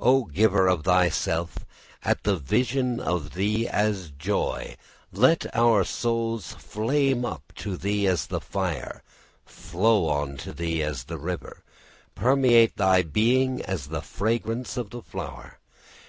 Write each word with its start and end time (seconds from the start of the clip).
O 0.00 0.24
giver 0.24 0.66
of 0.66 0.82
thyself! 0.82 1.58
at 2.04 2.24
the 2.24 2.36
vision 2.36 2.98
of 2.98 3.34
thee 3.34 3.68
as 3.68 4.10
joy 4.18 4.74
let 5.12 5.46
our 5.54 5.84
souls 5.84 6.54
flame 6.54 7.24
up 7.24 7.52
to 7.54 7.76
thee 7.76 8.04
as 8.08 8.26
the 8.26 8.40
fire, 8.40 9.04
flow 9.46 10.08
on 10.08 10.36
to 10.38 10.52
thee 10.52 10.82
as 10.82 11.04
the 11.04 11.16
river, 11.16 11.62
permeate 12.16 12.76
thy 12.76 13.02
being 13.02 13.62
as 13.62 13.86
the 13.86 14.02
fragrance 14.02 14.76
of 14.76 14.90
the 14.90 15.00
flower. 15.02 15.60